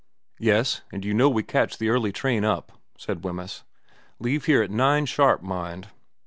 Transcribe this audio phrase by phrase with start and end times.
[0.49, 3.63] 'Yes and you know we catch the early train up,' said Wemyss.
[3.91, 5.89] * Leave here at nine sharp, mind.'